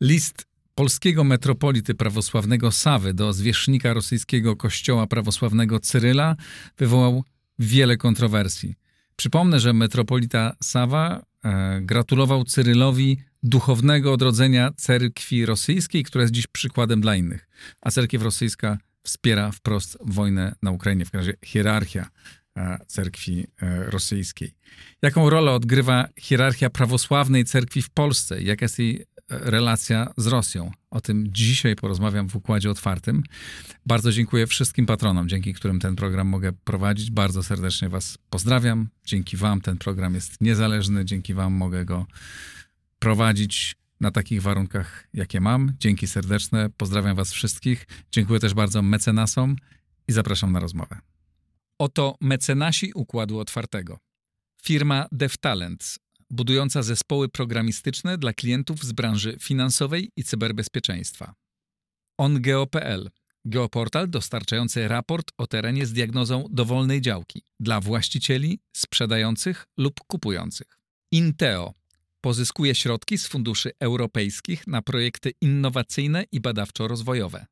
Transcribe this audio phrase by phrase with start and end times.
[0.00, 6.36] List polskiego metropolity prawosławnego Sawy do zwierzchnika rosyjskiego kościoła prawosławnego Cyryla
[6.78, 7.24] wywołał
[7.58, 8.74] wiele kontrowersji.
[9.16, 17.00] Przypomnę, że metropolita Sawa e, gratulował Cyrylowi duchownego odrodzenia cerkwi rosyjskiej, która jest dziś przykładem
[17.00, 17.48] dla innych.
[17.80, 22.10] A cerkiew rosyjska wspiera wprost wojnę na Ukrainie, w razie hierarchia
[22.56, 24.54] e, cerkwi e, rosyjskiej.
[25.02, 28.42] Jaką rolę odgrywa hierarchia prawosławnej cerkwi w Polsce?
[28.42, 30.70] Jaka jest jej relacja z Rosją.
[30.90, 33.22] O tym dzisiaj porozmawiam w układzie otwartym.
[33.86, 37.10] Bardzo dziękuję wszystkim patronom, dzięki którym ten program mogę prowadzić.
[37.10, 38.88] Bardzo serdecznie Was pozdrawiam.
[39.04, 42.06] Dzięki Wam ten program jest niezależny, dzięki Wam mogę go
[43.00, 45.72] prowadzić na takich warunkach, jakie mam.
[45.78, 46.70] Dzięki serdeczne.
[46.76, 47.86] Pozdrawiam Was wszystkich.
[48.12, 49.56] Dziękuję też bardzo mecenasom
[50.08, 50.98] i zapraszam na rozmowę.
[51.78, 53.98] Oto mecenasi układu otwartego.
[54.62, 55.98] Firma DevTalent
[56.30, 61.34] budująca zespoły programistyczne dla klientów z branży finansowej i cyberbezpieczeństwa.
[62.18, 63.10] OnGeo.pl
[63.44, 70.78] Geoportal dostarczający raport o terenie z diagnozą dowolnej działki dla właścicieli, sprzedających lub kupujących.
[71.12, 71.74] Inteo
[72.20, 77.46] pozyskuje środki z funduszy europejskich na projekty innowacyjne i badawczo-rozwojowe.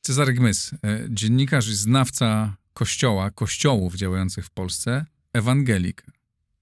[0.00, 0.76] Cezary Gmys, e,
[1.08, 6.06] dziennikarz i znawca kościoła, kościołów działających w Polsce, ewangelik.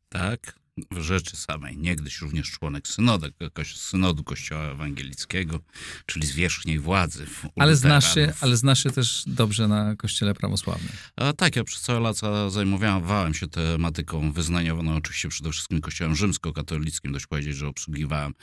[0.09, 1.79] Tak, w rzeczy samej.
[1.79, 3.27] Niegdyś również członek synodu,
[3.65, 5.61] synodu Kościoła Ewangelickiego,
[6.07, 7.27] czyli zwierzchniej władzy.
[7.57, 10.93] Ale znasz, się, ale znasz się też dobrze na Kościele Prawosławnym.
[11.17, 16.17] A tak, ja przez całe lata zajmowałem się tematyką wyznaniową, no oczywiście przede wszystkim Kościołem
[16.17, 17.13] rzymskokatolickim.
[17.13, 18.35] Dość powiedzieć, że obsługiwałem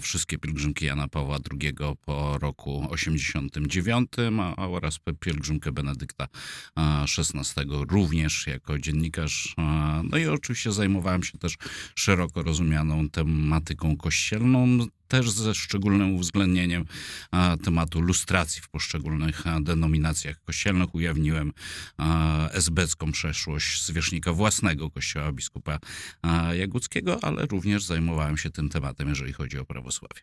[0.00, 1.72] wszystkie pielgrzymki Jana Pawła II
[2.04, 4.10] po roku 89
[4.56, 6.28] a, oraz pielgrzymkę Benedykta
[7.18, 9.54] XVI również jako dziennikarz.
[10.10, 11.57] No i oczywiście zajmowałem się też
[11.94, 16.84] szeroko rozumianą tematyką kościelną, też ze szczególnym uwzględnieniem
[17.64, 20.94] tematu lustracji w poszczególnych denominacjach kościelnych.
[20.94, 21.52] Ujawniłem
[22.50, 25.78] esbecką przeszłość zwierzchnika własnego kościoła biskupa
[26.58, 30.20] Jaguckiego, ale również zajmowałem się tym tematem, jeżeli chodzi o prawosławie.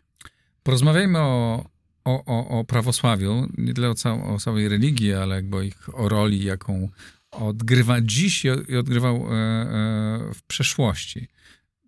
[0.64, 1.66] Porozmawiajmy o,
[2.06, 6.10] o, o, o prawosławiu, nie tyle o, cał, o całej religii, ale jakby ich, o
[6.10, 6.90] roli, jaką
[7.36, 11.28] odgrywa dziś i odgrywał e, e, w przeszłości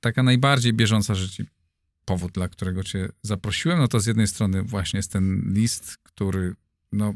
[0.01, 1.41] taka najbardziej bieżąca rzecz,
[2.05, 6.55] powód, dla którego cię zaprosiłem, no to z jednej strony właśnie jest ten list, który
[6.91, 7.13] no,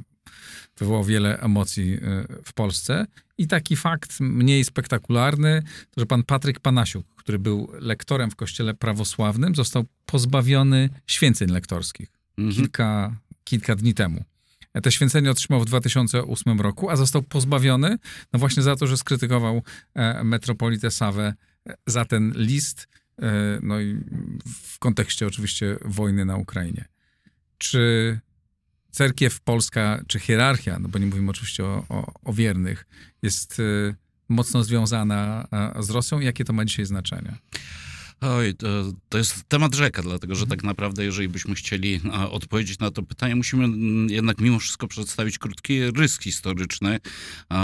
[0.78, 2.00] wywołał wiele emocji e,
[2.46, 3.06] w Polsce
[3.38, 8.74] i taki fakt mniej spektakularny, to że pan Patryk Panasiuk, który był lektorem w kościele
[8.74, 12.56] prawosławnym, został pozbawiony święceń lektorskich mhm.
[12.56, 14.24] kilka, kilka dni temu.
[14.84, 17.98] Te święcenie otrzymał w 2008 roku, a został pozbawiony
[18.34, 21.34] no właśnie za to, że skrytykował e, metropolitę Sawę
[21.88, 22.88] za ten list,
[23.22, 24.00] e, no i
[24.74, 26.86] w kontekście oczywiście wojny na Ukrainie.
[27.58, 28.20] Czy
[28.92, 32.86] cerkiew polska, czy hierarchia, no bo nie mówimy oczywiście o, o, o wiernych,
[33.22, 33.96] jest e,
[34.30, 35.48] mocno związana
[35.80, 36.20] z Rosją?
[36.20, 37.38] Jakie to ma dzisiaj znaczenie?
[38.22, 38.54] Oj,
[39.09, 42.00] to, jest temat rzeka, dlatego że tak naprawdę, jeżeli byśmy chcieli
[42.32, 47.00] odpowiedzieć na to pytanie, musimy mm, jednak mimo wszystko przedstawić krótki rys historyczny.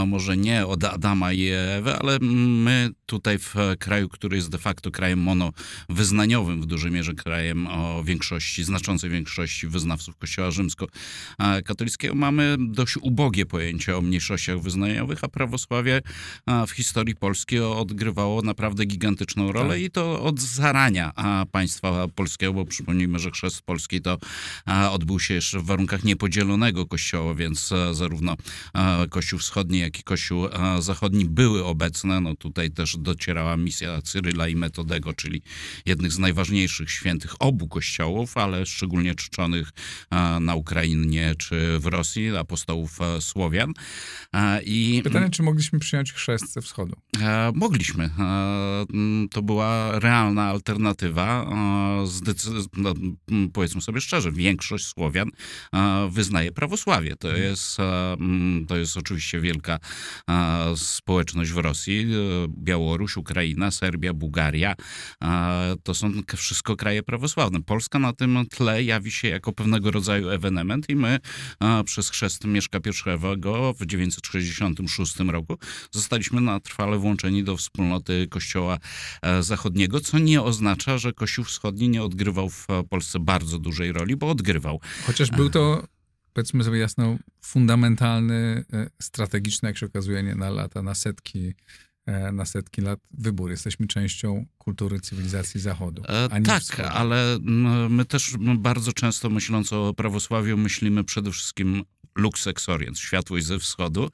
[0.07, 4.91] Może nie od Adama i Ewy, ale my tutaj w kraju, który jest de facto
[4.91, 12.97] krajem monowyznaniowym, w dużej mierze krajem o większości, znaczącej większości wyznawców Kościoła Rzymsko-katolickiego, mamy dość
[13.01, 16.01] ubogie pojęcie o mniejszościach wyznaniowych, a prawosławie
[16.67, 19.81] w historii Polski odgrywało naprawdę gigantyczną rolę tak.
[19.81, 21.11] i to od zarania
[21.51, 24.17] państwa polskiego, bo przypomnijmy, że chrzest polski to
[24.91, 28.35] odbył się jeszcze w warunkach niepodzielonego kościoła, więc zarówno
[29.09, 30.47] Kościół Wschodni, jak i Kościół
[30.79, 32.21] Zachodni były obecne.
[32.21, 35.41] No tutaj też docierała misja Cyryla i Metodego, czyli
[35.85, 39.71] jednych z najważniejszych świętych obu kościołów, ale szczególnie czczonych
[40.41, 43.73] na Ukrainie czy w Rosji, apostołów Słowian.
[44.65, 46.95] I Pytanie, czy mogliśmy przyjąć chrzest ze wschodu?
[47.53, 48.09] Mogliśmy.
[49.31, 51.45] To była realna zdecydowana alternatywa.
[52.05, 52.93] Zdecy- no,
[53.53, 55.29] powiedzmy sobie szczerze, większość Słowian
[56.09, 57.15] wyznaje prawosławie.
[57.15, 57.45] To mhm.
[57.45, 57.77] jest,
[58.67, 59.79] to jest oczywiście wielka
[60.75, 62.07] społeczność w Rosji.
[62.49, 64.75] Białoruś, Ukraina, Serbia, Bułgaria.
[65.83, 67.61] To są wszystko kraje prawosławne.
[67.61, 71.19] Polska na tym tle jawi się jako pewnego rodzaju ewenement i my
[71.85, 72.91] przez chrzest Mieszka I
[73.79, 75.57] w 966 roku
[75.91, 78.77] zostaliśmy na trwale włączeni do wspólnoty Kościoła
[79.21, 84.15] e, Zachodniego, co nie oznacza, że Kościół Wschodni nie odgrywał w Polsce bardzo dużej roli,
[84.15, 84.79] bo odgrywał.
[85.05, 85.87] Chociaż był to
[86.33, 91.53] powiedzmy sobie jasno, fundamentalny, e, strategiczny, jak się okazuje, nie na lata, na setki
[92.07, 93.51] E, na setki lat wybór.
[93.51, 96.03] Jesteśmy częścią kultury cywilizacji Zachodu.
[96.07, 96.89] E, tak, wschodu.
[96.91, 97.37] ale
[97.89, 101.83] my też bardzo często myśląc o prawosławiu myślimy przede wszystkim
[102.17, 104.09] lux ex orient, światłość ze wschodu.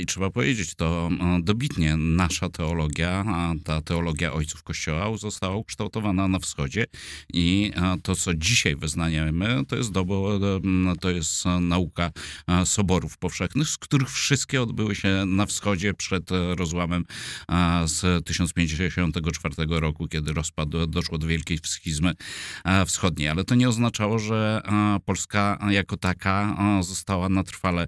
[0.00, 1.10] I trzeba powiedzieć to
[1.42, 3.24] dobitnie, nasza teologia,
[3.64, 6.86] ta teologia ojców Kościoła została ukształtowana na wschodzie
[7.32, 7.72] i
[8.02, 10.38] to, co dzisiaj wyznajemy, to jest, dobo,
[11.00, 12.10] to jest nauka
[12.64, 17.04] soborów powszechnych, z których wszystkie odbyły się na wschodzie przed rozłamem
[17.84, 22.14] z 1054 roku, kiedy rozpadł, doszło do wielkiej schizmy
[22.86, 23.28] wschodniej.
[23.28, 24.62] Ale to nie oznaczało, że
[25.04, 27.86] Polska jako taka została na trwale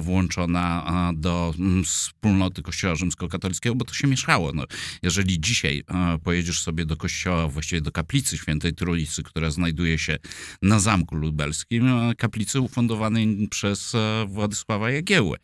[0.00, 1.54] włączona do
[1.84, 4.52] wspólnoty Kościoła rzymskokatolickiego, bo to się mieszało.
[4.52, 4.64] No,
[5.02, 5.84] jeżeli dzisiaj
[6.24, 10.18] pojedziesz sobie do kościoła, właściwie do kaplicy świętej Trójcy, która znajduje się
[10.62, 13.92] na Zamku Lubelskim, kaplicy ufundowanej przez
[14.26, 15.38] Władysława Jagiełłę,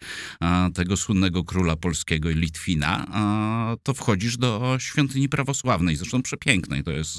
[0.74, 3.06] tego słynnego króla polskiego i Litwina,
[3.82, 6.84] to wchodzisz do świątyni prawosławnej, zresztą przepięknej.
[6.84, 7.18] To jest,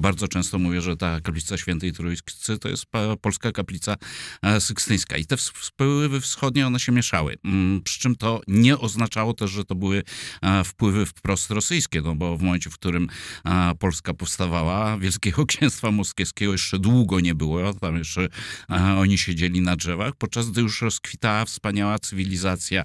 [0.00, 2.86] bardzo często mówię, że ta kaplica świętej Trójcy to jest
[3.20, 3.96] polska kaplica
[4.42, 5.16] e, sykstyńska.
[5.16, 7.36] I te wpływy wschodnie, one się mieszały.
[7.44, 10.02] Mm, przy czym to nie oznaczało też, że to były
[10.42, 13.08] e, wpływy wprost rosyjskie, no bo w momencie, w którym
[13.44, 18.28] e, Polska powstawała, Wielkiego Księstwa Moskiewskiego jeszcze długo nie było, tam jeszcze
[18.98, 22.84] oni siedzieli na drzewach, podczas gdy już rozkwitała wspaniała cywilizacja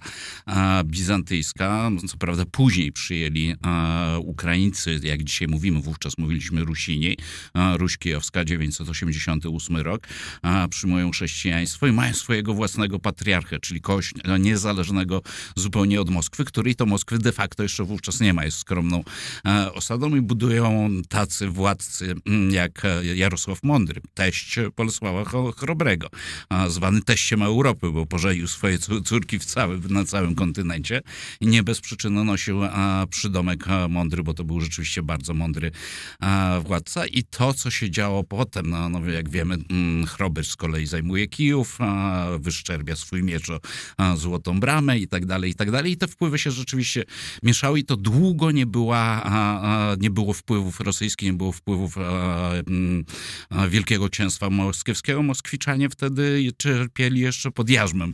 [0.86, 7.18] bizantyjska, co prawda później przyjęli e, Ukraińcy, jak dzisiaj mówimy, wówczas mówiliśmy Rusini,
[7.56, 10.08] e, Ruś Kijowska, 988 rok,
[10.44, 15.22] e, przyjmują chrześcijaństwo i mają swojego własnego patriarchę, czyli kościół niezależnego
[15.56, 19.04] zupełnie od Moskwy, której to Moskwy de facto jeszcze wówczas nie ma, jest skromną
[19.46, 22.82] e, osadą i budują tacy władcy mm, jak
[23.16, 25.26] Jarosław Mądry, teść Bolesława
[25.58, 26.08] Chrobrego,
[26.68, 31.02] zwany teściem Europy, bo pożenił swoje córki w całym, na całym kontynencie
[31.42, 32.60] i nie bez przyczyny no, nosił
[33.10, 35.72] przydomek mądry, bo to był rzeczywiście bardzo mądry
[36.66, 37.06] władca.
[37.06, 41.28] I to, co się działo potem, no, no jak wiemy, mm, Chrobry z kolei zajmuje
[41.28, 41.80] Kijów,
[42.40, 43.60] wyszczerbia swój miecz o
[44.18, 45.92] złotą bramę i tak dalej, i tak dalej.
[45.92, 47.04] I te wpływy się rzeczywiście
[47.44, 49.32] mieszały i to długo nie, była,
[50.00, 53.06] nie było wpływów rosyjskich, nie było wpływów mm,
[53.70, 55.24] Wielkiego Księstwa Moskiewskiego.
[55.24, 58.14] Moskwiczanie wtedy cierpieli jeszcze pod jarzmem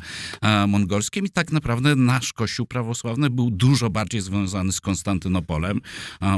[0.67, 5.81] mongolskim i tak naprawdę nasz Kościół prawosławny był dużo bardziej związany z Konstantynopolem.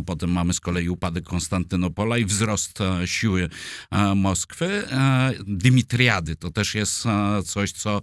[0.05, 3.49] Potem mamy z kolei upadek Konstantynopola i wzrost e, siły
[3.91, 4.65] e, Moskwy.
[4.91, 8.01] E, Dymitriady to też jest coś, co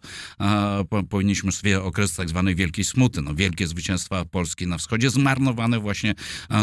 [1.10, 3.22] powinniśmy sobie okres tak zwanej wielkiej smuty.
[3.22, 6.14] No, wielkie zwycięstwa Polski na wschodzie, zmarnowane właśnie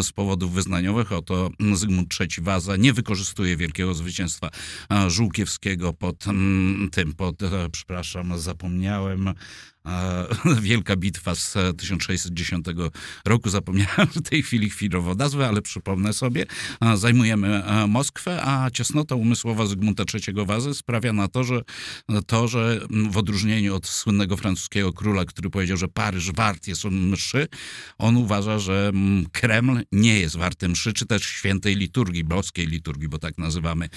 [0.03, 1.11] z powodów wyznaniowych.
[1.11, 4.49] Oto Zygmunt III Waza nie wykorzystuje wielkiego zwycięstwa
[5.07, 6.19] Żółkiewskiego pod
[6.91, 7.35] tym, pod,
[7.71, 9.33] przepraszam, zapomniałem,
[10.61, 12.65] wielka bitwa z 1610
[13.25, 13.49] roku.
[13.49, 16.45] Zapomniałem w tej chwili chwilowo nazwę, ale przypomnę sobie.
[16.95, 21.61] Zajmujemy Moskwę, a ciasnota umysłowa Zygmunta III Wazy sprawia na to, że
[22.27, 27.09] to, że w odróżnieniu od słynnego francuskiego króla, który powiedział, że Paryż wart jest on
[27.09, 27.47] mszy,
[27.97, 28.91] on uważa, że
[29.31, 33.89] Kreml nie jest warty mszy, czy też świętej liturgii, boskiej liturgii, bo tak nazywamy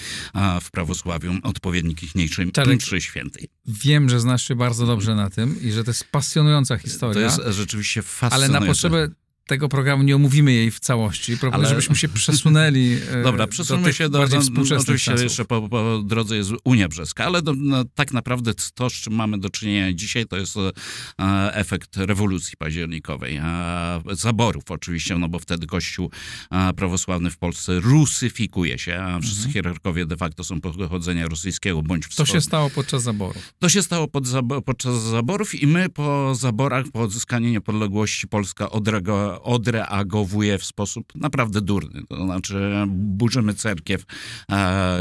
[0.61, 3.47] w prawosławiu odpowiednik ichniejszej mszy świętej.
[3.67, 7.13] Wiem, że znasz się bardzo dobrze na tym i że to jest pasjonująca historia.
[7.13, 8.57] To jest rzeczywiście fascynujące.
[8.57, 9.09] Ale na potrzebę
[9.47, 11.37] tego programu nie omówimy jej w całości.
[11.37, 11.69] Proponuję, Ale...
[11.69, 14.37] żebyśmy się przesunęli e, Dobra, przesuńmy się do, do
[14.79, 15.23] oczywiście czasów.
[15.23, 19.13] jeszcze po, po, drodze jest Unia Brzeska, ale do, no, tak naprawdę to, z czym
[19.13, 23.35] mamy do czynienia dzisiaj, to jest e, efekt rewolucji październikowej.
[23.35, 26.11] E, zaborów oczywiście, no bo wtedy Kościół
[26.51, 29.53] e, prawosławny w Polsce rusyfikuje się, a wszyscy mhm.
[29.53, 32.33] hierarchowie de facto są pochodzenia rosyjskiego bądź wschodniego.
[32.33, 33.53] To się stało podczas zaborów.
[33.59, 34.23] To się stało pod,
[34.65, 41.61] podczas zaborów i my po zaborach, po odzyskaniu niepodległości Polska odreagowała odreagowuje w sposób naprawdę
[41.61, 42.01] durny.
[42.09, 44.03] To znaczy burzymy cerkiew,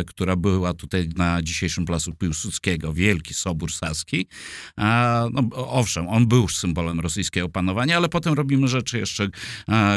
[0.06, 4.26] która była tutaj na dzisiejszym placu Piłsudskiego, Wielki Sobór Saski.
[5.32, 9.28] No, owszem, on był symbolem rosyjskiego panowania, ale potem robimy rzeczy jeszcze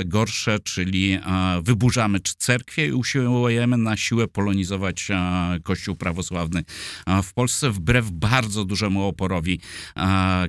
[0.05, 1.19] gorsze, czyli
[1.61, 5.07] wyburzamy cerkwie i usiłujemy na siłę polonizować
[5.63, 6.63] Kościół prawosławny
[7.23, 9.59] w Polsce wbrew bardzo dużemu oporowi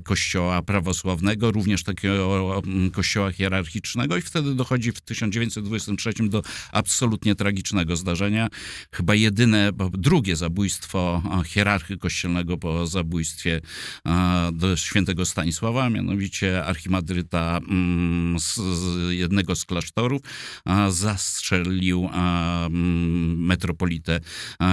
[0.02, 3.77] Kościoła prawosławnego, również takiego Kościoła hierarchicznego
[4.18, 6.42] i wtedy dochodzi w 1923 do
[6.72, 8.48] absolutnie tragicznego zdarzenia.
[8.92, 13.60] Chyba jedyne, drugie zabójstwo hierarchy kościelnego po zabójstwie
[14.52, 17.60] do świętego Stanisława, mianowicie archimadryta
[18.36, 18.60] z
[19.10, 20.22] jednego z klasztorów
[20.88, 22.08] zastrzelił
[23.36, 24.20] metropolitę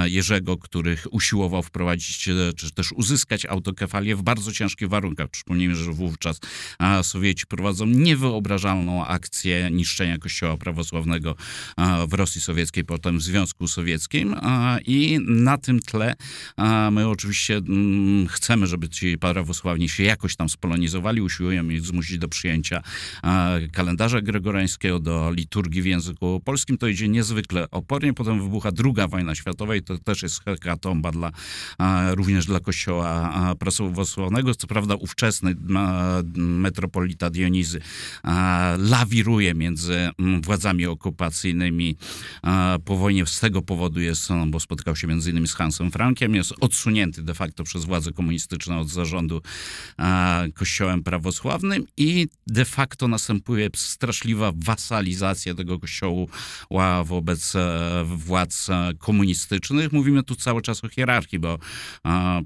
[0.05, 2.17] Jerzego, który usiłował wprowadzić,
[2.57, 5.29] czy też uzyskać autokefalię w bardzo ciężkich warunkach.
[5.29, 6.39] Przypomnijmy, że wówczas
[7.03, 11.35] Sowieci prowadzą niewyobrażalną akcję niszczenia kościoła prawosławnego
[12.07, 14.35] w Rosji Sowieckiej, potem w Związku Sowieckim
[14.85, 16.15] i na tym tle
[16.91, 22.27] my oczywiście mm, chcemy, żeby ci prawosławni się jakoś tam spolonizowali, usiłujemy ich zmusić do
[22.27, 22.81] przyjęcia
[23.71, 26.77] kalendarza gregorańskiego, do liturgii w języku polskim.
[26.77, 28.13] To idzie niezwykle opornie.
[28.13, 31.31] Potem wybucha druga wojna światowa i to też jest hekatomba dla,
[32.11, 34.55] również dla kościoła prawosławnego.
[34.55, 35.55] Co prawda ówczesny
[36.35, 37.81] metropolita Dionizy
[38.89, 40.09] lawiruje między
[40.41, 41.97] władzami okupacyjnymi
[42.85, 43.25] po wojnie.
[43.25, 47.23] Z tego powodu jest, no, bo spotykał się między innymi z Hansem Frankiem, jest odsunięty
[47.23, 49.41] de facto przez władze komunistyczne od zarządu
[50.53, 59.91] kościołem prawosławnym i de facto następuje straszliwa wasalizacja tego kościoła wobec e, władz e, komunistycznych.
[59.91, 61.59] Mówimy tu cały czas o hierarchii, bo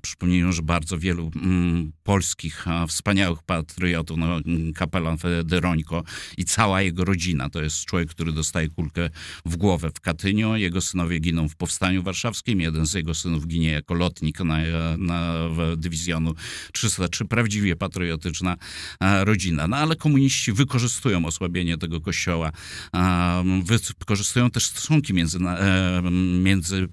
[0.02, 4.40] przypomnijmy, że bardzo wielu mm, polskich wspaniałych patriotów, no,
[4.76, 6.04] kapelan Federońko
[6.38, 9.10] i cała jego rodzina, to jest człowiek, który dostaje kulkę
[9.46, 13.72] w głowę w Katyniu, jego synowie giną w Powstaniu Warszawskim, jeden z jego synów ginie
[13.72, 14.58] jako lotnik na,
[14.98, 15.34] na
[15.78, 16.34] dywizjonu
[16.74, 18.58] 303, prawdziwie patriotyczna
[19.00, 19.68] rodzina.
[19.68, 22.52] No ale komuniści wykorzystują osłabienie tego kościoła,
[24.00, 26.02] wykorzystują też stosunki między, e,
[26.44, 26.88] między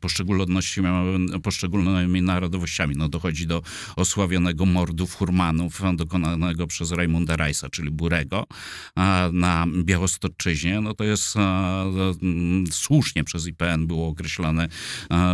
[1.43, 2.95] poszczególnymi narodowościami.
[2.97, 3.63] No dochodzi do
[3.97, 8.47] osławionego mordu Furmanów dokonanego przez Rajmunda Rajsa, czyli Burego
[9.33, 10.81] na Białostoczyźnie.
[10.81, 11.35] No to jest
[12.71, 14.69] słusznie przez IPN było określone,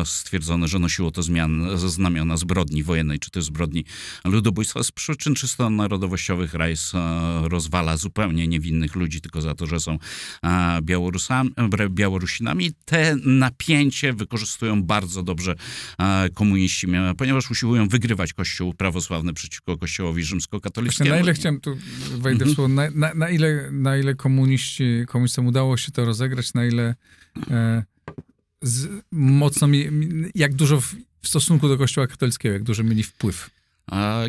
[0.05, 3.85] stwierdzone, że nosiło to zmian, znamiona zbrodni wojennej, czy też zbrodni
[4.25, 4.83] ludobójstwa.
[4.83, 6.93] Z przyczyn czysto narodowościowych Rajs
[7.43, 9.99] rozwala zupełnie niewinnych ludzi tylko za to, że są
[10.83, 11.51] Białorusami,
[11.89, 12.71] Białorusinami.
[12.85, 15.55] Te napięcie wykorzystują bardzo dobrze
[16.35, 21.11] komuniści, ponieważ usiłują wygrywać Kościół prawosławny przeciwko Kościołowi rzymskokatolickiemu.
[21.11, 21.77] na ile chciałem tu,
[22.19, 22.55] wejdę w mhm.
[22.55, 26.95] słowo, na, na, na, ile, na ile komuniści, komunistom udało się to rozegrać, na ile
[27.51, 27.85] e,
[28.63, 29.89] z, mocno, mi,
[30.35, 33.51] jak dużo w, w stosunku do Kościoła katolickiego, jak duży mieli wpływ?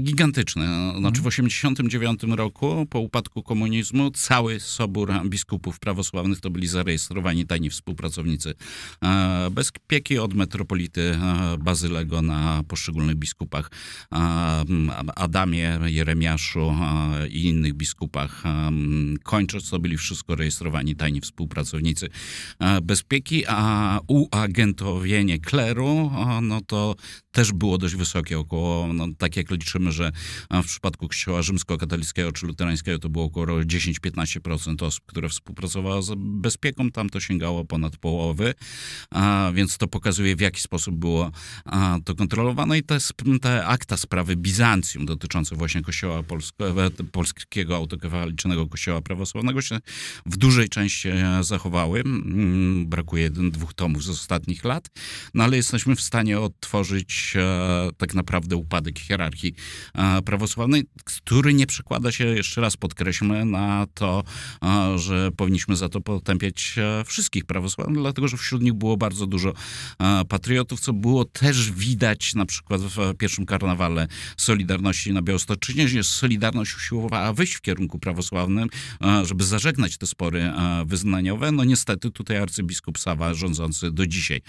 [0.01, 0.65] Gigantyczny.
[0.97, 7.69] Znaczy w 1989 roku, po upadku komunizmu, cały sobór biskupów prawosławnych to byli zarejestrowani tajni
[7.69, 8.53] współpracownicy
[9.51, 11.17] bezpieki od metropolity
[11.59, 13.71] Bazylego na poszczególnych biskupach
[15.15, 16.73] Adamie, Jeremiaszu
[17.29, 18.43] i innych biskupach.
[19.23, 22.09] Kończąc, to byli wszystko rejestrowani tajni współpracownicy
[22.83, 26.95] bezpieki, a uagentowienie kleru, no to
[27.33, 30.11] też było dość wysokie, około, no, tak jak liczymy, że
[30.51, 36.91] w przypadku kościoła rzymskokatolickiego czy luterańskiego to było około 10-15% osób, które współpracowało z bezpieką,
[36.91, 38.53] tam to sięgało ponad połowy,
[39.11, 41.31] a, więc to pokazuje w jaki sposób było
[41.65, 42.77] a, to kontrolowane.
[42.77, 42.97] I te,
[43.41, 46.73] te akta sprawy Bizancjum dotyczące właśnie kościoła polskiego,
[47.11, 49.79] polskiego autokefalicznego kościoła prawosławnego się
[50.25, 51.99] w dużej części e, zachowały.
[51.99, 54.89] Mm, brakuje dwóch tomów z ostatnich lat,
[55.33, 57.22] no ale jesteśmy w stanie odtworzyć
[57.97, 59.53] tak naprawdę upadek hierarchii
[59.95, 64.23] e, prawosławnej, który nie przekłada się, jeszcze raz podkreślmy, na to,
[64.63, 69.27] e, że powinniśmy za to potępiać e, wszystkich prawosławnych, dlatego że wśród nich było bardzo
[69.27, 69.53] dużo
[70.29, 76.75] patriotów, co było też widać na przykład w pierwszym karnawale Solidarności na Białostoczyźnie, że Solidarność
[76.75, 78.69] usiłowała wyjść w kierunku prawosławnym,
[79.23, 80.51] żeby zażegnać te spory
[80.85, 81.51] wyznaniowe.
[81.51, 84.41] No niestety tutaj arcybiskup Sawa, rządzący do dzisiaj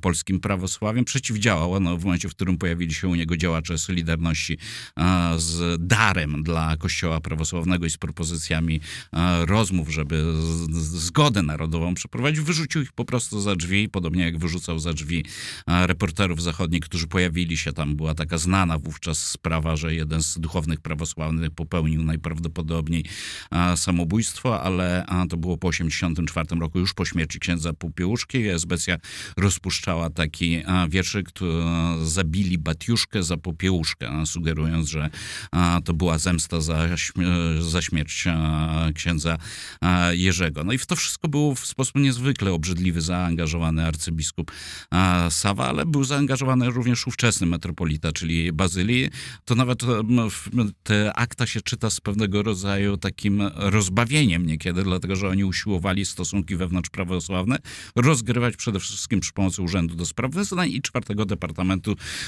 [0.00, 1.80] polskim prawosławiem, przeciwdziałał.
[1.80, 4.58] No, w momencie, w którym pojawili się u niego działacze Solidarności
[5.36, 8.80] z darem dla Kościoła prawosławnego i z propozycjami
[9.46, 10.24] rozmów, żeby
[10.72, 15.24] zgodę narodową przeprowadzić, wyrzucił ich po prostu za drzwi, podobnie jak wyrzucał za drzwi
[15.66, 17.96] reporterów zachodnich, którzy pojawili się tam.
[17.96, 23.04] Była taka znana wówczas sprawa, że jeden z duchownych prawosławnych popełnił najprawdopodobniej
[23.76, 28.48] samobójstwo, ale to było po 1984 roku, już po śmierci księdza Popiełuszki.
[28.48, 28.96] Esbecja
[29.36, 31.32] rozpuszczała taki wierszyk,
[32.04, 35.10] zabili Batiuszkę za Popiełuszkę, sugerując, że
[35.84, 36.88] to była zemsta za,
[37.60, 38.24] za śmierć
[38.94, 39.38] księdza
[40.12, 40.64] Jerzego.
[40.64, 44.52] No i w to wszystko był w sposób niezwykle obrzydliwy zaangażowany arcybiskup
[45.30, 49.10] Sawa, ale był zaangażowany również ówczesny metropolita, czyli Bazylii.
[49.44, 49.82] To nawet
[50.82, 56.56] te akta się czyta z pewnego rodzaju takim rozbawieniem niekiedy, dlatego że oni usiłowali stosunki
[56.56, 57.58] wewnątrz prawosławne
[57.96, 61.81] rozgrywać przede wszystkim przy pomocy Urzędu do Spraw Wyznań i czwartego Departamentu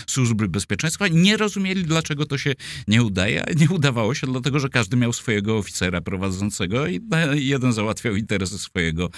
[0.06, 1.08] Służby Bezpieczeństwa.
[1.08, 2.54] Nie rozumieli, dlaczego to się
[2.88, 3.44] nie udaje.
[3.56, 7.00] Nie udawało się, dlatego że każdy miał swojego oficera prowadzącego i
[7.34, 9.11] jeden załatwiał interesy swojego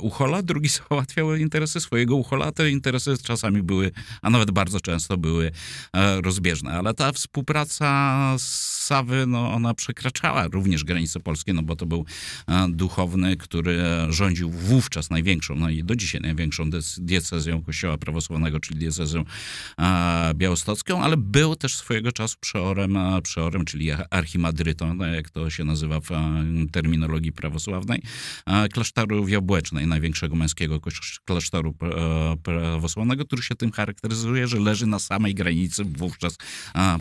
[0.00, 2.52] uchola, drugi załatwiał interesy swojego uchola.
[2.52, 3.90] Te interesy czasami były,
[4.22, 5.50] a nawet bardzo często były
[6.22, 6.70] rozbieżne.
[6.72, 12.04] Ale ta współpraca z Sawy, no ona przekraczała również granice polskie, no bo to był
[12.68, 13.78] duchowny, który
[14.08, 19.24] rządził wówczas największą, no i do dzisiaj największą diecezją Kościoła Prawosławnego, czyli diecezją
[20.34, 26.00] białostocką, ale był też swojego czasu przeorem, przeorem czyli archimadrytą, no jak to się nazywa
[26.00, 26.08] w
[26.72, 28.02] terminologii prawosławnej,
[28.72, 30.80] klasztoru Wiobłecznej, największego męskiego
[31.24, 31.74] klasztoru
[32.42, 36.36] prawosławnego, który się tym charakteryzuje, że leży na samej granicy wówczas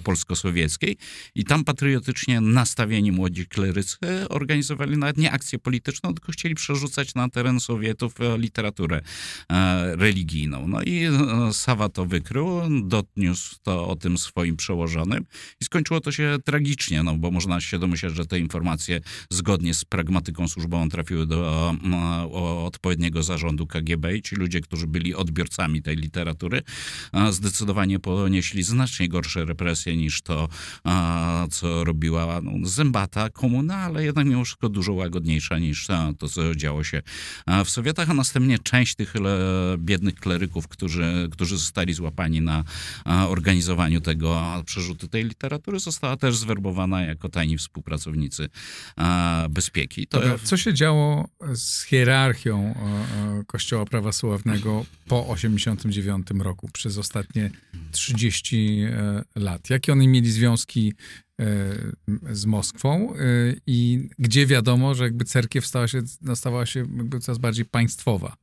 [0.03, 0.97] polsko-sowieckiej
[1.35, 3.97] i tam patriotycznie nastawieni młodzi klerycy
[4.29, 9.01] organizowali nawet nie akcję polityczną, tylko chcieli przerzucać na teren Sowietów e, literaturę
[9.51, 10.67] e, religijną.
[10.67, 15.25] No i e, Sawa to wykrył, dotniósł to o tym swoim przełożonym.
[15.61, 19.85] I skończyło to się tragicznie, no bo można się domyśleć, że te informacje zgodnie z
[19.85, 21.73] pragmatyką służbową trafiły do
[22.65, 26.61] odpowiedniego zarządu KGB i ci ludzie, którzy byli odbiorcami tej literatury,
[27.29, 30.49] zdecydowanie ponieśli znacznie gorsze represje niż to,
[31.51, 35.87] co robiła no, zębata komuna, ale jednak mimo wszystko dużo łagodniejsza niż
[36.19, 37.01] to, co działo się
[37.65, 39.13] w Sowietach, a następnie część tych
[39.77, 42.63] biednych kleryków, którzy, którzy zostali złapani na
[43.27, 48.49] organizowaniu tego przerzutu tej literatury, została też zwerbowana jako tajni współpracownicy
[49.49, 50.07] bezpieki.
[50.07, 50.21] To...
[50.43, 52.75] Co się działo z hierarchią
[53.47, 57.51] Kościoła Prawosławnego po 89 roku, przez ostatnie
[57.91, 59.69] 30 e, lat?
[59.69, 60.93] Jakie one mieli związki
[62.31, 63.13] z Moskwą
[63.67, 66.01] i gdzie wiadomo, że jakby cerkiew stała się,
[66.35, 68.35] stawała się jakby coraz bardziej państwowa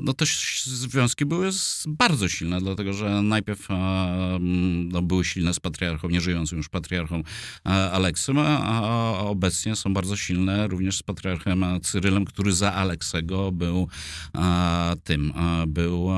[0.00, 0.24] no to
[0.64, 1.50] związki były
[1.86, 3.68] bardzo silne, dlatego że najpierw
[4.84, 7.22] no, były silne z patriarchą, nieżyjącym już patriarchą
[7.64, 13.88] Aleksym, a obecnie są bardzo silne również z patriarchem Cyrylem, który za Aleksego był
[15.04, 15.32] tym,
[15.66, 16.08] był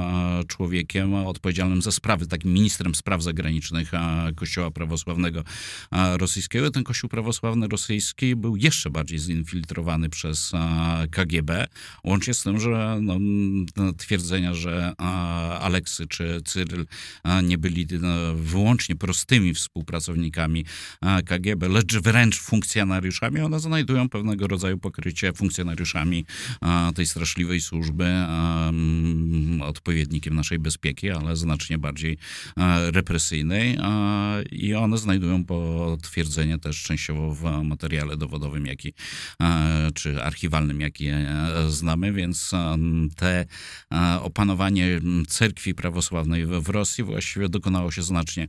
[0.48, 3.90] człowiekiem odpowiedzialnym za sprawy, takim ministrem spraw zagranicznych
[4.36, 5.44] Kościoła Prawosławnego
[5.92, 6.70] Rosyjskiego.
[6.70, 10.52] Ten Kościół Prawosławny Rosyjski był jeszcze bardziej zinfiltrowany przez
[11.10, 11.66] KGB,
[12.04, 13.16] łącznie z tym, że no,
[13.96, 14.92] twierdzenia, że
[15.60, 16.86] Aleksy czy Cyryl
[17.42, 20.64] nie byli no, wyłącznie prostymi współpracownikami
[21.24, 26.24] KGB, lecz wręcz funkcjonariuszami, one znajdują pewnego rodzaju pokrycie funkcjonariuszami
[26.94, 28.06] tej straszliwej służby,
[29.60, 32.18] odpowiednikiem naszej bezpieki, ale znacznie bardziej
[32.92, 33.78] represyjnej
[34.50, 38.92] i one znajdują potwierdzenie też częściowo w materiale dowodowym, jaki,
[39.94, 41.06] czy archiwalnym, jaki
[41.68, 42.50] znamy, więc
[43.20, 43.46] te
[44.20, 48.48] opanowanie cerkwi prawosławnej w Rosji właściwie dokonało się znacznie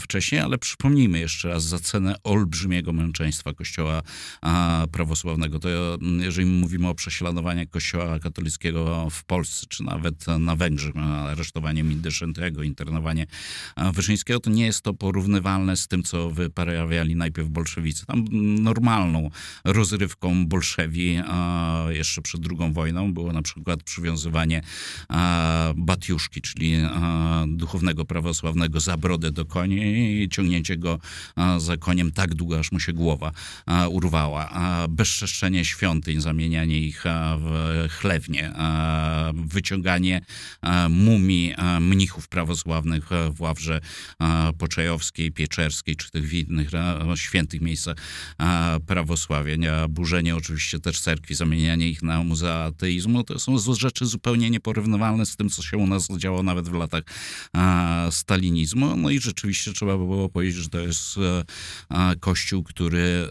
[0.00, 4.02] wcześniej, ale przypomnijmy jeszcze raz za cenę olbrzymiego męczeństwa Kościoła
[4.92, 5.58] prawosławnego.
[5.58, 5.68] To
[6.20, 13.26] jeżeli mówimy o prześladowaniu Kościoła katolickiego w Polsce, czy nawet na Węgrzech, aresztowanie Mindyszentego, internowanie
[13.92, 18.06] Wyszyńskiego, to nie jest to porównywalne z tym, co wyprawiali najpierw bolszewicy.
[18.06, 18.24] Tam
[18.62, 19.30] normalną
[19.64, 21.20] rozrywką bolszewi
[21.88, 24.62] jeszcze przed II wojną było na przykład przywiązywanie
[25.76, 26.76] Batiuszki, czyli
[27.46, 30.98] duchownego prawosławnego za brodę do koni i ciągnięcie go
[31.58, 33.32] za koniem tak długo, aż mu się głowa
[33.90, 34.50] urwała.
[34.88, 37.04] Bezczeszczenie świątyń, zamienianie ich
[37.38, 38.52] w chlewnie,
[39.34, 40.20] wyciąganie
[40.90, 43.80] mumii mnichów prawosławnych w Ławrze
[44.58, 46.70] Poczajowskiej, Pieczerskiej, czy tych innych
[47.14, 47.96] świętych miejscach
[48.86, 49.48] prawosławia.
[49.88, 55.36] Burzenie oczywiście też cerkwi, zamienianie ich na muzea ateizmu, to są rzeczy zupełnie nieporównywalne z
[55.36, 57.02] tym, co się u nas działo nawet w latach
[58.10, 58.96] stalinizmu.
[58.96, 61.16] No i rzeczywiście trzeba by było powiedzieć, że to jest
[61.88, 63.28] a, kościół, który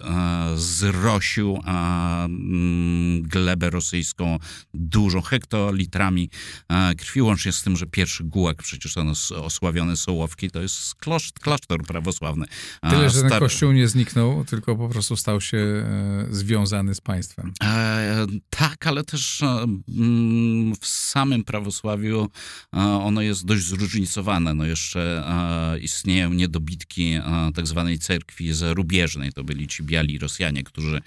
[0.55, 4.39] zrosił mm, glebę rosyjską
[4.73, 6.29] dużą hektolitrami
[6.97, 11.83] krwi, łącznie z tym, że pierwszy gułak, przecież ten osławiony Sołowki, to jest klasztor, klasztor
[11.83, 12.45] prawosławny.
[12.89, 17.53] Tyle, że ten kościół nie zniknął, tylko po prostu stał się e, związany z państwem.
[17.63, 19.81] E, tak, ale też e, mm,
[20.81, 22.27] w samym prawosławiu
[22.73, 24.53] e, ono jest dość zróżnicowane.
[24.53, 27.23] No jeszcze e, istnieją niedobitki e,
[27.55, 29.33] tak zwanej cerkwi zarubieżnej.
[29.33, 31.01] To byli ci biali Rosjanie, którzy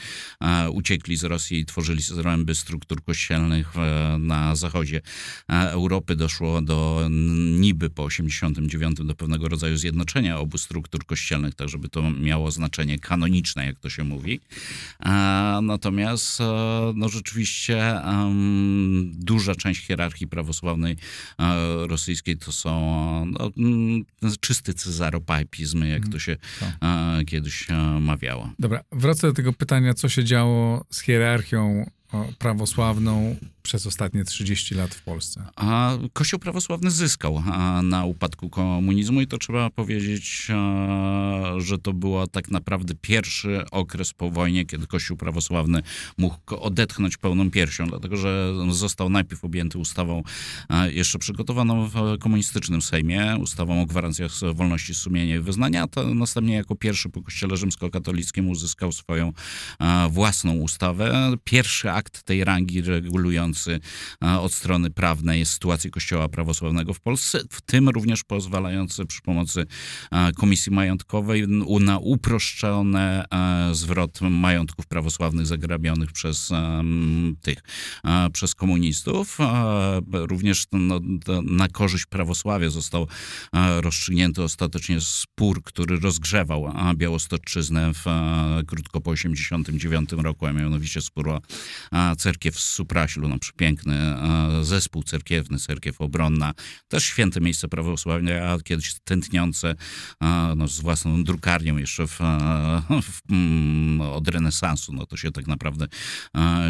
[0.72, 3.72] uciekli z Rosji i tworzyli zręby struktur kościelnych
[4.18, 5.00] na zachodzie
[5.48, 6.16] Europy.
[6.16, 7.08] Doszło do
[7.60, 12.98] niby po 89 do pewnego rodzaju zjednoczenia obu struktur kościelnych, tak żeby to miało znaczenie
[12.98, 14.40] kanoniczne, jak to się mówi.
[15.62, 16.38] Natomiast
[16.94, 18.00] no rzeczywiście
[19.30, 20.96] duża część hierarchii prawosławnej
[21.38, 22.70] e, rosyjskiej to są
[23.26, 24.04] no, mm,
[24.40, 26.36] czysty cezaropapizm, jak to się
[26.82, 28.50] e, kiedyś e, mawiało.
[28.58, 31.90] Dobra, wracę do tego pytania, co się działo z hierarchią
[32.38, 35.44] prawosławną przez ostatnie 30 lat w Polsce.
[35.56, 37.42] A Kościół prawosławny zyskał
[37.82, 40.46] na upadku komunizmu i to trzeba powiedzieć,
[41.58, 45.82] że to był tak naprawdę pierwszy okres po wojnie, kiedy Kościół prawosławny
[46.18, 50.22] mógł odetchnąć pełną piersią, dlatego że został najpierw objęty ustawą
[50.90, 56.74] jeszcze przygotowaną w komunistycznym Sejmie, ustawą o gwarancjach wolności sumienia i wyznania, a następnie jako
[56.76, 59.32] pierwszy po Kościele rzymskokatolickim uzyskał swoją
[60.10, 61.32] własną ustawę.
[61.44, 63.80] Pierwszy akt tej rangi regulujący
[64.20, 69.66] od strony prawnej sytuację Kościoła prawosławnego w Polsce, w tym również pozwalający przy pomocy
[70.36, 71.44] Komisji Majątkowej
[71.80, 73.24] na uproszczone
[73.72, 76.50] zwrot majątków prawosławnych zagrabionych przez
[77.40, 77.58] tych,
[78.32, 79.38] przez komunistów.
[80.12, 81.00] Również no,
[81.42, 83.06] na korzyść prawosławia został
[83.80, 88.04] rozstrzygnięty ostatecznie spór, który rozgrzewał Białostoczyznę w,
[88.66, 91.40] krótko po 89 roku, a mianowicie spór o
[92.18, 94.14] cerkiew z Supraślu, no przepiękny
[94.62, 96.54] zespół cerkiewny, cerkiew obronna,
[96.88, 99.74] też święte miejsce prawosławia, a kiedyś tętniące
[100.56, 102.18] no, z własną drukarnią jeszcze w,
[103.02, 105.86] w, mm, od renesansu, no to się tak naprawdę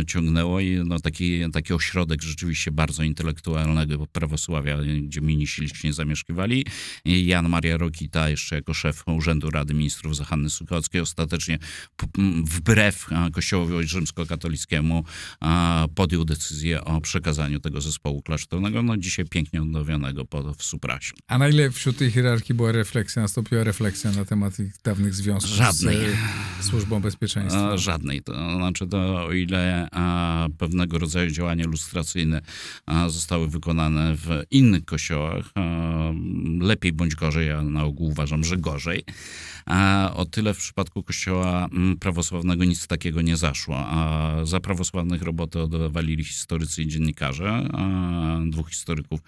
[0.06, 6.66] ciągnęło i no, taki, taki ośrodek rzeczywiście bardzo intelektualnego prawosławia, gdzie mini ślicznie zamieszkiwali.
[7.04, 11.58] Jan Maria Rokita jeszcze jako szef Urzędu Rady Ministrów za Hanny Suchockiej ostatecznie
[12.44, 15.04] wbrew Kościołowi rzymskokatolickiemu
[15.94, 20.24] podjął decyzję o przekazaniu tego zespołu klasztornego, no dzisiaj pięknie odnowionego
[20.56, 21.12] w Suprasie.
[21.28, 25.56] A na ile wśród tej hierarchii była refleksja, nastąpiła refleksja na temat tych dawnych związków
[25.56, 25.96] Żadnej.
[26.60, 27.76] z Służbą Bezpieczeństwa?
[27.76, 28.22] Żadnej.
[28.22, 32.42] To znaczy, to o ile a, pewnego rodzaju działania lustracyjne
[32.86, 35.60] a, zostały wykonane w innych kościołach, a,
[36.60, 39.04] lepiej bądź gorzej, ja na ogół uważam, że gorzej,
[40.14, 41.68] o tyle w przypadku kościoła
[42.00, 43.76] prawosławnego nic takiego nie zaszło.
[43.78, 47.68] A za prawosławnych roboty oddawali historycy i dziennikarze,
[48.50, 49.20] dwóch historyków,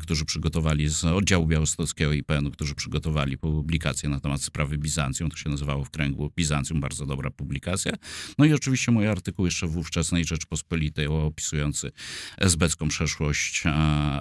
[0.00, 5.50] którzy przygotowali z oddziału białostockiego IPN-u, którzy przygotowali publikację na temat sprawy Bizancjum, to się
[5.50, 7.92] nazywało w kręgu Bizancjum, bardzo dobra publikacja.
[8.38, 11.92] No i oczywiście mój artykuł jeszcze w ówczesnej Rzeczpospolitej opisujący
[12.38, 13.64] esbecką przeszłość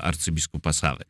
[0.01, 1.03] arcybiskupa Sawy.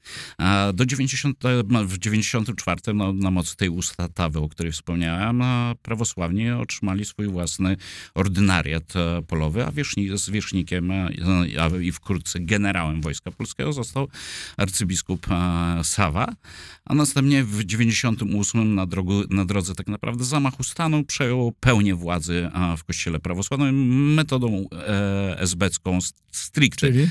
[0.74, 1.38] Do 90,
[1.86, 5.44] w 94 no, na mocy tej ustawy, o której wspomniałem,
[5.82, 7.78] prawosławni otrzymali swój własny
[8.16, 11.10] ordynariat e, polowy, a wierzchni, z wierzchnikiem e,
[11.82, 14.08] i wkrótce generałem Wojska Polskiego został
[14.58, 16.34] arcybiskup e, Sawa,
[16.86, 22.50] a następnie w 98 na, drogu, na drodze tak naprawdę zamachu stanu przejął pełnię władzy
[22.78, 24.66] w kościele prawosławnym metodą
[25.38, 26.00] esbecką
[26.32, 26.88] stricte.
[26.88, 27.08] Czyli?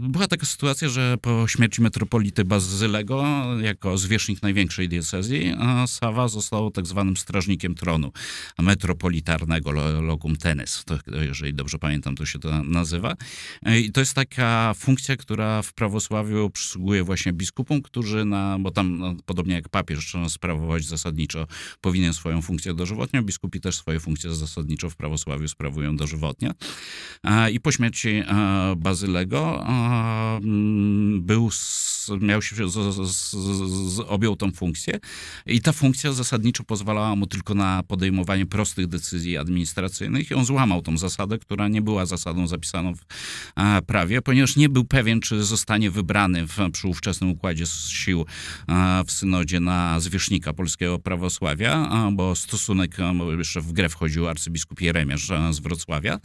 [0.00, 3.24] Była taka sytuacja, że po śmierci metropolity Bazylego,
[3.60, 5.54] jako zwierzchnik największej diecezji,
[5.86, 8.12] Sawa został tak zwanym strażnikiem tronu
[8.58, 13.14] metropolitarnego, locum tenes, to, jeżeli dobrze pamiętam, to się to nazywa.
[13.76, 18.98] I to jest taka funkcja, która w prawosławiu przysługuje właśnie biskupom, którzy, na, bo tam
[18.98, 21.46] no, podobnie jak papież sprawować zasadniczo,
[21.80, 26.50] powinien swoją funkcję dożywotnią, biskupi też swoje funkcje zasadniczo w prawosławiu sprawują dożywotnie.
[27.52, 28.22] I po śmierci
[28.76, 31.50] Bazylego Mm, był,
[32.20, 32.72] miał się, z,
[33.10, 33.30] z,
[33.94, 34.98] z, objął tą funkcję
[35.46, 40.82] i ta funkcja zasadniczo pozwalała mu tylko na podejmowanie prostych decyzji administracyjnych i on złamał
[40.82, 43.04] tą zasadę, która nie była zasadą zapisaną w
[43.86, 48.26] prawie, ponieważ nie był pewien, czy zostanie wybrany w, przy ówczesnym układzie sił
[49.06, 55.30] w synodzie na zwierzchnika polskiego prawosławia, bo stosunek, bo jeszcze w grę wchodził arcybiskup Jeremiasz
[55.50, 56.18] z Wrocławia,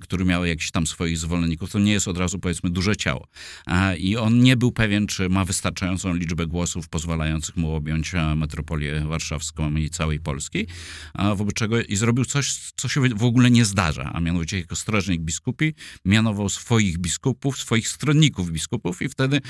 [0.00, 3.28] który miał jakiś tam swoich zwolenników, to nie jest od razu powiedzmy duże ciało.
[3.98, 9.76] I on nie był pewien, czy ma wystarczającą liczbę głosów pozwalających mu objąć metropolię warszawską
[9.76, 10.66] i całej Polski,
[11.36, 15.20] wobec czego i zrobił coś, co się w ogóle nie zdarza, a mianowicie jako strażnik
[15.20, 19.40] biskupi mianował swoich biskupów, swoich stronników biskupów i wtedy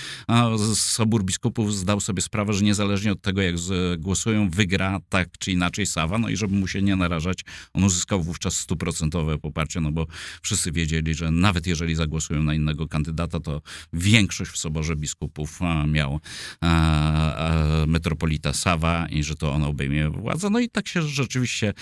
[0.75, 3.55] Sobór Biskupów zdał sobie sprawę, że niezależnie od tego, jak
[3.99, 7.41] głosują, wygra tak czy inaczej Sawa, no i żeby mu się nie narażać,
[7.73, 10.07] on uzyskał wówczas stuprocentowe poparcie, no bo
[10.43, 16.20] wszyscy wiedzieli, że nawet jeżeli zagłosują na innego kandydata, to większość w Soborze Biskupów miał
[17.87, 20.50] metropolita Sawa i że to on obejmie władzę.
[20.50, 21.74] No i tak się rzeczywiście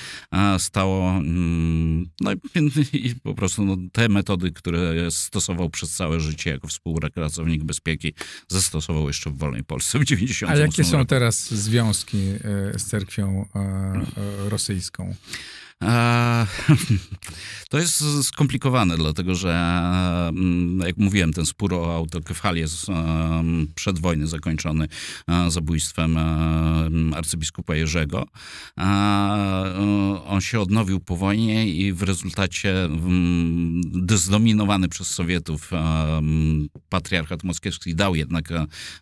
[0.58, 1.10] stało.
[1.10, 2.30] Mm, no
[2.92, 8.14] i po prostu no, te metody, które stosował przez całe życie jako współpracownik bezpieki,
[8.48, 13.48] zastosował jeszcze w wolnej Polsce w 90 A jakie są teraz związki e, z cerkwią
[13.54, 15.14] e, e, rosyjską?
[17.70, 19.52] To jest skomplikowane, dlatego że,
[20.28, 22.86] mm, jak mówiłem, ten spór o autokefalię jest
[23.74, 24.88] przed wojny zakończony
[25.48, 26.18] zabójstwem
[27.14, 28.26] arcybiskupa Jerzego.
[30.26, 32.88] On się odnowił po wojnie i w rezultacie
[34.14, 35.70] zdominowany przez Sowietów
[36.88, 38.48] patriarchat moskiewski dał jednak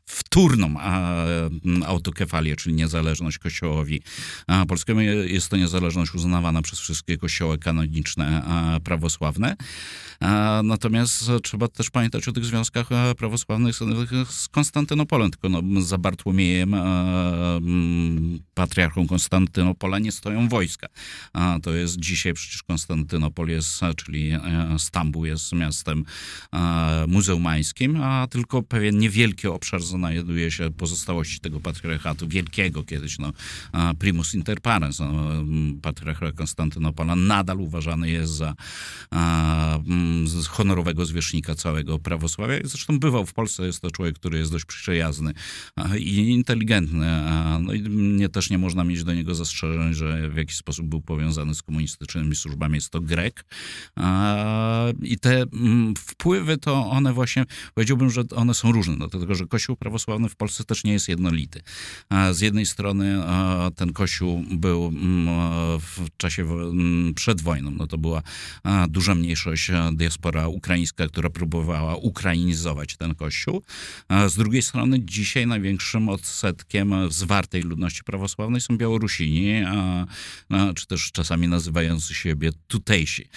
[0.07, 0.75] wtórną
[1.87, 4.03] autokefalię, czyli niezależność kościołowi
[4.69, 5.01] polskiemu.
[5.01, 8.43] Jest to niezależność uznawana przez wszystkie kościoły kanoniczne
[8.85, 9.57] prawosławne.
[10.65, 13.77] Natomiast trzeba też pamiętać o tych związkach prawosławnych
[14.29, 16.75] z Konstantynopolem, tylko no, za Bartłomiejem,
[18.55, 20.89] patriarchą Konstantynopola nie stoją wojska.
[21.63, 24.41] To jest dzisiaj przecież Konstantynopol jest, czyli e,
[24.79, 26.05] Stambuł jest miastem
[27.09, 33.33] muzeumańskim, a tylko pewien niewielki obszar znajduje się pozostałości tego patriarchatu, wielkiego kiedyś, no,
[33.99, 35.13] primus inter pares, no,
[35.83, 38.55] patriarcha Konstantynopola nadal uważany jest za
[39.13, 42.55] mm, honorowego zwierzchnika całego prawosławia.
[42.65, 45.33] Zresztą bywał w Polsce, jest to człowiek, który jest dość przyjazny
[45.99, 47.07] i inteligentny.
[47.61, 51.01] No i nie, też nie można mieć do niego zastrzeżeń, że w jakiś sposób był
[51.01, 52.75] powiązany z komunistycznymi służbami.
[52.75, 53.45] Jest to Grek.
[55.03, 59.77] I te mm, wpływy to one właśnie, powiedziałbym, że one są różne, dlatego że Kościół
[59.77, 61.63] prawosławny w Polsce też nie jest jednolity.
[62.33, 63.23] Z jednej strony
[63.77, 65.27] ten Kościół był mm,
[65.81, 66.44] w czasie
[67.15, 68.23] przed wojną, no to była
[68.89, 73.63] duża mniejszość, diaspora ukraińska, która próbowała ukrainizować ten kościół.
[74.29, 79.53] Z drugiej strony dzisiaj największym odsetkiem zwartej ludności prawosławnej są Białorusini,
[80.77, 83.29] czy też czasami nazywający siebie tutejsi.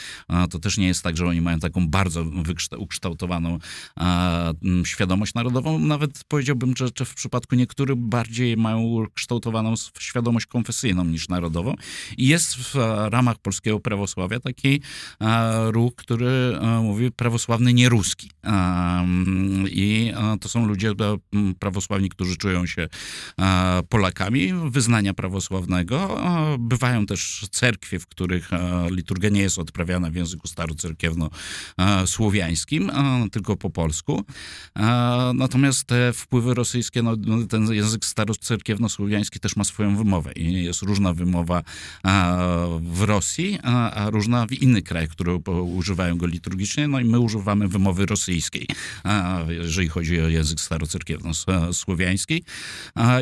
[0.50, 2.26] To też nie jest tak, że oni mają taką bardzo
[2.78, 3.60] ukształtowaną
[4.84, 5.80] świadomość narodową.
[5.80, 11.76] Nawet powiedziałbym, że, że w przypadku niektórych bardziej mają kształtowaną świadomość konfesyjną niż narodową.
[12.18, 12.76] I jest w
[13.10, 14.82] ramach polskiego prawosławia taki
[15.66, 18.32] ruch, który mówi prawosławny nie ruski.
[19.66, 20.94] I to są ludzie
[21.60, 22.88] prawosławni, którzy czują się
[23.90, 26.22] Polakami wyznania prawosławnego.
[26.60, 28.50] Bywają też cerkwie, w których
[28.92, 32.92] liturgia nie jest odprawiana w języku starocerkiewno-słowiańskim,
[33.32, 34.24] tylko po polsku.
[35.34, 40.82] Natomiast te wpływy rosyjskie, no, no ten język starocerkiewno-słowiański też ma swoją wymowę i jest
[40.82, 41.62] różna wymowa
[42.88, 46.88] w Rosji, a, a różna w innych krajach, które używają go liturgicznie.
[46.88, 48.68] No i my używamy wymowy rosyjskiej,
[49.04, 52.44] a, jeżeli chodzi o język starocerkiewno-słowiański.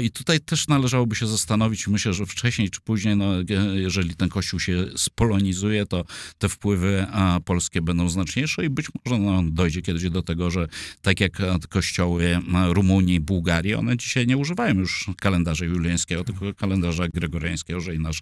[0.01, 3.32] I tutaj też należałoby się zastanowić, myślę, że wcześniej czy później, no,
[3.73, 6.06] jeżeli ten kościół się spolonizuje, to
[6.38, 7.08] te wpływy
[7.45, 10.67] polskie będą znaczniejsze i być może no, dojdzie kiedyś do tego, że
[11.01, 11.38] tak jak
[11.69, 17.99] kościoły Rumunii, Bułgarii, one dzisiaj nie używają już kalendarza juliańskiego, tylko kalendarza gregoriańskiego, że i
[17.99, 18.21] nasz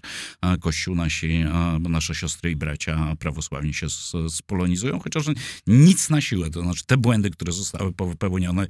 [0.61, 1.32] kościół, nasi
[1.79, 3.87] nasze siostry i bracia prawosławni się
[4.29, 5.25] spolonizują, chociaż
[5.67, 6.49] nic na siłę.
[6.49, 8.67] To znaczy te błędy, które zostały popełnione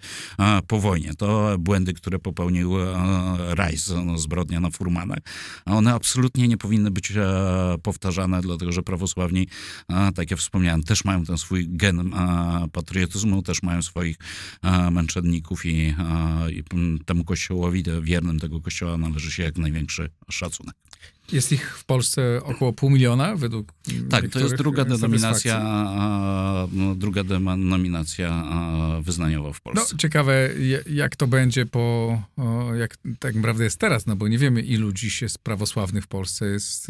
[0.68, 2.74] po wojnie, to błędy, które popełnił
[3.50, 5.20] Rajs, no, zbrodnia na Furmanach,
[5.66, 7.26] one absolutnie nie powinny być e,
[7.84, 9.48] powtarzane, dlatego że prawosławni,
[10.16, 12.12] tak jak wspomniałem, też mają ten swój gen
[12.72, 14.18] patriotyzmu, też mają swoich
[14.92, 15.96] męczenników i,
[16.50, 16.64] i
[17.06, 20.76] temu kościołowi, wiernym tego kościoła należy się jak największy szacunek.
[21.32, 23.74] Jest ich w Polsce około pół miliona według
[24.10, 25.60] Tak, to jest druga denominacja,
[26.72, 28.44] no, druga denominacja
[29.02, 29.98] wyznaniowa w No, Polsce.
[29.98, 32.22] ciekawe, je- jak to będzie po,
[32.80, 36.46] jak tak naprawdę jest teraz, no bo nie wiemy, ilu dziś jest prawosławnych w Polsce.
[36.46, 36.88] Jest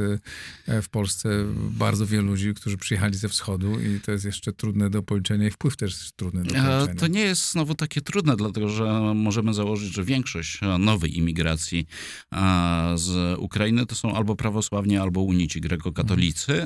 [0.68, 4.90] e, w Polsce bardzo wielu ludzi, którzy przyjechali ze wschodu i to jest jeszcze trudne
[4.90, 7.00] do policzenia i wpływ też jest trudny do E, policzenia.
[7.00, 11.88] To nie jest znowu takie trudne, dlatego że możemy założyć, że większość nowej imigracji
[12.96, 16.66] z Ukrainy to są albo prawosławni, albo unici grekokatolicy.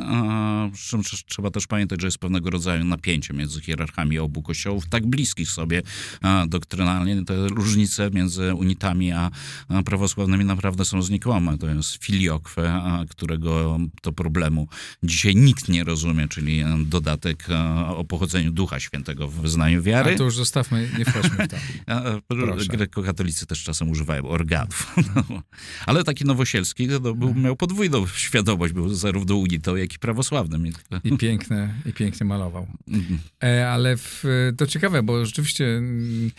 [0.74, 4.88] Przy czym też trzeba też pamiętać, że jest pewnego rodzaju napięcie między hierarchami obu kościołów,
[4.90, 5.82] tak bliskich sobie
[6.24, 7.26] e, doktrynalnie.
[7.26, 9.32] Te różnice między unitami a
[9.70, 11.58] a prawosławnymi naprawdę są znikome.
[11.58, 14.68] To jest filiokwe, a, którego to problemu
[15.04, 20.14] dzisiaj nikt nie rozumie, czyli e, dodatek e, o pochodzeniu Ducha Świętego w wyznaniu wiary.
[20.14, 21.58] A to już zostawmy, nie wchodźmy w to.
[21.94, 22.22] A, a.
[22.70, 24.88] Grekokatolicy też czasem używają organów.
[25.30, 25.44] No.
[25.86, 30.68] Ale taki nowosielski to był, miał podwójną świadomość, był zarówno unitą, jak i prawosławnym.
[30.68, 30.72] I-
[31.04, 32.68] I piękne, i pięknie malował.
[32.88, 33.20] Mhm.
[33.44, 34.24] E, ale w,
[34.58, 36.32] to ciekawe, bo rzeczywiście mm,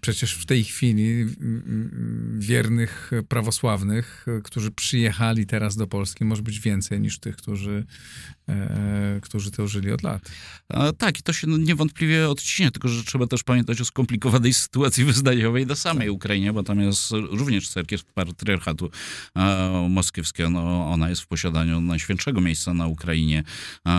[0.00, 1.26] przecież w tej chwili
[2.38, 7.84] wiernych prawosławnych, e, którzy przyjechali teraz do Polski, może być więcej niż tych, którzy,
[8.48, 10.30] e, którzy to żyli od lat.
[10.68, 14.52] A, tak, i to się no, niewątpliwie odciśnie, tylko że trzeba też pamiętać o skomplikowanej
[14.66, 18.90] sytuacji wyznaniowej na samej Ukrainie, bo tam jest również cerkiew patriarchatu
[19.36, 20.50] e, moskiewskiego.
[20.50, 23.42] No, ona jest w posiadaniu najświętszego miejsca na Ukrainie,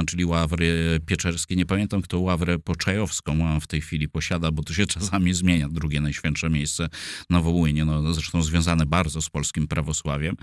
[0.08, 1.56] czyli ławry pieczerskie.
[1.56, 5.67] Nie pamiętam, kto ławrę poczajowską w tej chwili posiada, bo to się czasami zmienia.
[5.68, 6.90] Drugie najświętsze miejsce
[7.30, 10.36] na Wołynie, no, zresztą związane bardzo z polskim prawosławiem.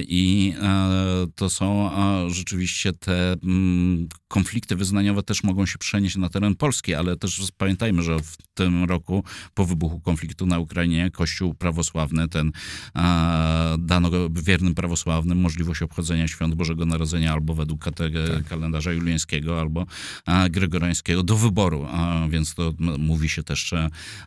[0.00, 0.54] I
[1.34, 1.90] to są
[2.30, 8.02] rzeczywiście te mm, konflikty wyznaniowe też mogą się przenieść na teren Polski, ale też pamiętajmy,
[8.02, 12.52] że w tym roku po wybuchu konfliktu na Ukrainie Kościół prawosławny ten
[13.78, 19.86] dano wiernym prawosławnym możliwość obchodzenia świąt Bożego Narodzenia albo według kate- kalendarza juliańskiego, albo
[20.26, 21.86] a, gregoriańskiego do wyboru.
[22.30, 23.74] Więc to mówi się też,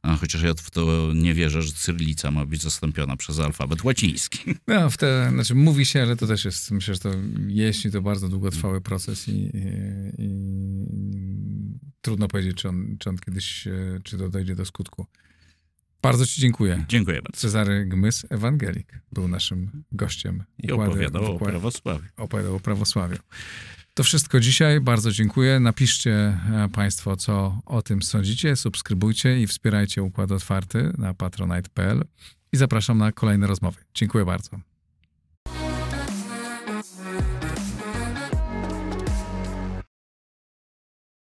[0.03, 4.39] chociaż ja w to nie wierzę, że cyrylica ma być zastąpiona przez alfabet łaciński.
[4.67, 7.12] No, w te, znaczy mówi się, ale to też jest, myślę, że to
[7.47, 9.49] jeśli to bardzo długotrwały proces i, i,
[10.17, 10.29] i
[12.01, 15.05] trudno powiedzieć, czy on, czy on kiedyś, e, czy to dojdzie do skutku.
[16.01, 16.85] Bardzo ci dziękuję.
[16.89, 17.39] Dziękuję bardzo.
[17.39, 20.43] Cezary Gmys, ewangelik, był naszym gościem.
[20.57, 22.05] I opowiadał o prawosławiu.
[22.17, 23.17] opowiadał o prawosławiu.
[23.99, 24.81] To wszystko dzisiaj.
[24.81, 25.59] Bardzo dziękuję.
[25.59, 28.55] Napiszcie e, Państwo, co o tym sądzicie.
[28.55, 32.05] Subskrybujcie i wspierajcie Układ Otwarty na patronite.pl
[32.51, 33.81] i zapraszam na kolejne rozmowy.
[33.93, 34.68] Dziękuję bardzo.